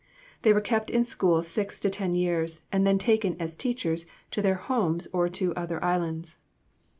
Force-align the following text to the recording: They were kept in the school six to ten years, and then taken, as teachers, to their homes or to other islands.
They 0.41 0.51
were 0.51 0.61
kept 0.61 0.89
in 0.89 1.03
the 1.03 1.07
school 1.07 1.43
six 1.43 1.79
to 1.79 1.87
ten 1.87 2.13
years, 2.13 2.63
and 2.71 2.87
then 2.87 2.97
taken, 2.97 3.39
as 3.39 3.55
teachers, 3.55 4.07
to 4.31 4.41
their 4.41 4.55
homes 4.55 5.07
or 5.13 5.29
to 5.29 5.53
other 5.53 5.83
islands. 5.85 6.37